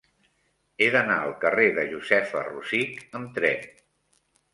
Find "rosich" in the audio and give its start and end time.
2.47-3.05